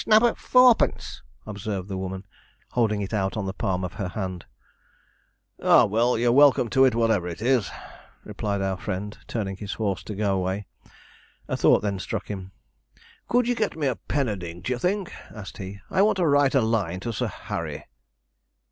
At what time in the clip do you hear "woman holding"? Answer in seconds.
1.95-3.03